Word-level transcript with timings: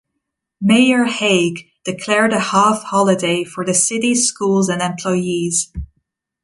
Mayor 0.59 1.03
Hague 1.03 1.67
declared 1.85 2.33
a 2.33 2.39
half-holiday 2.39 3.43
for 3.43 3.63
the 3.63 3.75
city's 3.75 4.25
schools 4.27 4.67
and 4.67 4.81
employees. 4.81 5.71